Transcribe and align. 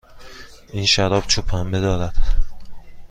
این 0.69 0.85
شراب 0.85 1.23
چوب 1.27 1.45
پنبه 1.45 1.79
دارد. 1.79 2.15